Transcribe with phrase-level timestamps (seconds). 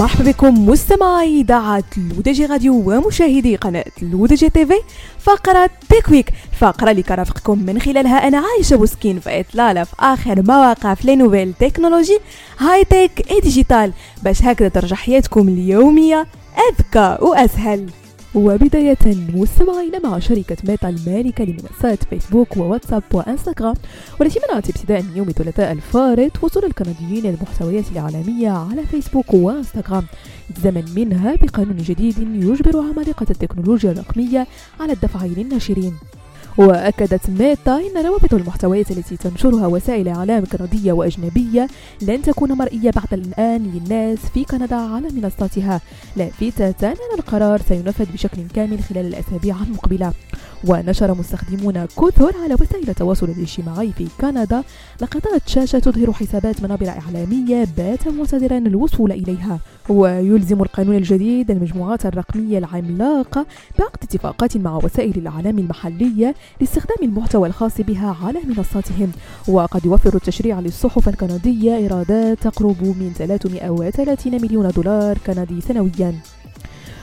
[0.00, 4.74] مرحبا بكم مستمعي إذاعة L'ODJ Radio ومشاهدي قناة L'ODJ TV.
[5.18, 10.42] فقرة Tech Week الفقره اللي كنرافقكم من خلالها أنا عايشة بوسكين في اطلاله في آخر
[10.42, 12.18] ما وقع في les nouvelles technologies
[12.58, 13.92] high-tech et digital.
[14.22, 16.26] باش هكذا ترجع حياتكم اليومية
[16.70, 17.90] أذكى وأسهل.
[18.34, 18.98] وبداية
[19.34, 23.74] مستمعينا مع شركة ميتا المالكة لمنصات فيسبوك وواتساب وإنستغرام
[24.20, 30.04] والتي منعت ابتداء من يوم الثلاثاء الفارط وصول الكنديين للمحتويات الإعلامية على فيسبوك وإنستغرام
[30.50, 34.46] التزاما منها بقانون جديد يجبر عمالقة التكنولوجيا الرقمية
[34.80, 35.94] على الدفع للناشرين.
[36.58, 41.68] وأكدت ميتا أن روابط المحتويات التي تنشرها وسائل إعلام كندية وأجنبية
[42.02, 45.80] لن تكون مرئية بعد الآن للناس في كندا على منصاتها.
[46.16, 50.12] لافتة أن القرار سينفذ بشكل كامل خلال الأسابيع المقبلة.
[50.64, 54.62] ونشر مستخدمون كثر على وسائل التواصل الاجتماعي في كندا
[55.02, 59.58] لقطات شاشة تظهر حسابات منابر إعلامية بات مصدرا الوصول إليها.
[59.88, 63.46] ويلزم القانون الجديد المجموعات الرقمية العملاقة
[63.78, 69.12] بعقد اتفاقات مع وسائل الإعلام المحلية لاستخدام المحتوى الخاص بها على منصاتهم.
[69.48, 76.39] وقد يوفر التشريع للصحف الكندية إيرادات تقرب من 330 مليون دولار كندي سنوياً.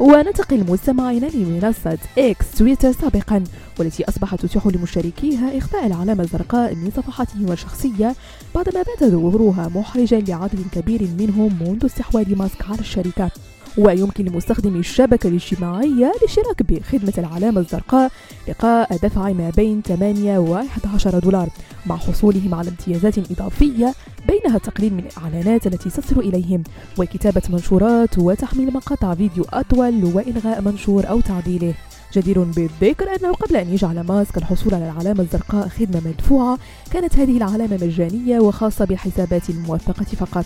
[0.00, 3.44] وننتقل مستمعينا لمنصة إكس تويتر سابقا
[3.78, 8.14] والتي أصبحت تتيح لمشتركيها إخفاء العلامة الزرقاء من صفحاتهم الشخصية
[8.54, 13.30] بعدما بات ظهورها محرجا لعدد كبير منهم منذ استحواذ ماسك على الشركة.
[13.78, 18.10] ويمكن لمستخدمي الشبكة الاجتماعية الاشتراك بخدمة العلامة الزرقاء
[18.48, 21.48] لقاء دفع ما بين 8 و 11 دولار.
[21.86, 23.94] مع حصولهم على امتيازات إضافية
[24.28, 26.62] بينها التقليل من الإعلانات التي تصل إليهم
[26.98, 31.74] وكتابة منشورات وتحميل مقاطع فيديو أطول وإلغاء منشور أو تعديله.
[32.14, 36.58] جدير بالذكر أنه قبل أن يجعل ماسك الحصول على العلامة الزرقاء خدمة مدفوعة
[36.90, 40.44] كانت هذه العلامة مجانية وخاصة بالحسابات الموثقة فقط.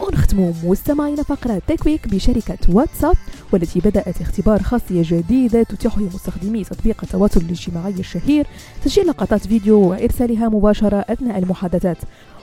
[0.00, 3.16] ونختم مستمعينا فقرة تكويك بشركة واتساب
[3.52, 8.46] والتي بدأت اختبار خاصية جديدة تتيح لمستخدمي تطبيق التواصل الاجتماعي الشهير
[8.84, 11.98] تسجيل لقطات فيديو وإرسالها مباشرة أثناء المحادثات.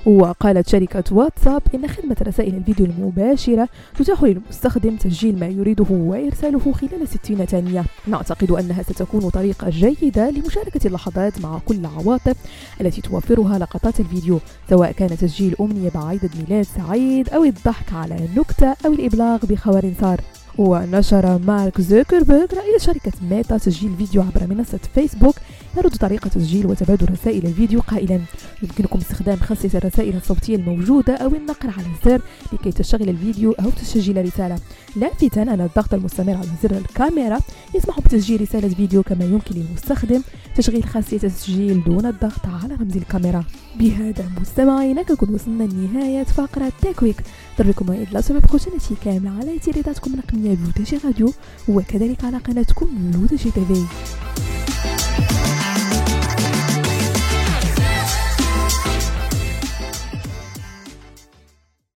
[0.06, 7.08] وقالت شركة واتساب إن خدمة رسائل الفيديو المباشرة تتيح للمستخدم تسجيل ما يريده وإرساله خلال
[7.08, 7.86] 60 ثانية.
[8.08, 12.36] نعتقد أنها ستكون طريقة جيدة لمشاركة اللحظات مع كل العواطف
[12.81, 14.40] التي توفرها لقطات الفيديو
[14.70, 20.22] سواء كان تسجيل أمنية بعيد ميلاد سعيد أو الضحك على نكتة أو الإبلاغ بخبر صار.
[20.59, 25.36] ونشر مارك زوكربيرغ رئيس شركة ميتا تسجيل فيديو عبر منصة فيسبوك.
[25.78, 28.20] يرد طريقة تسجيل وتبادل رسائل الفيديو قائلا
[28.64, 32.22] يمكنكم استخدام خاصية الرسائل الصوتية الموجودة أو النقر على الزر
[32.53, 34.59] لكي تشغل الفيديو أو تسجل رسالة.
[34.96, 37.40] لافتا أن الضغط المستمر على زر الكاميرا
[37.76, 40.22] يسمح بتسجيل رسالة فيديو كما يمكن للمستخدم
[40.56, 43.44] تشغيل خاصية التسجيل دون الضغط على رمز الكاميرا.
[43.80, 47.22] بهذا مستمعينا كنكون وصلنا لنهاية فقرة تاكويك
[47.59, 50.49] ضربكم إلى سبب قناتي كاملة على تيريداتكم الرقمية.
[50.56, 51.34] لودجي راديو
[51.68, 53.86] وكذلك على قناتكم لودجي تيفي.